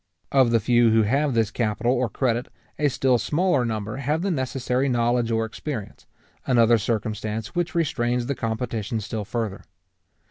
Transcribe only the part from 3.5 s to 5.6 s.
number have the necessary knowledge or